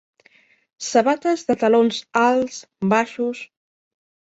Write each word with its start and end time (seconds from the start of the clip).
Sabates 0.85 1.43
de 1.51 1.57
talons 1.65 2.01
alts, 2.23 2.59
baixos. 2.97 3.45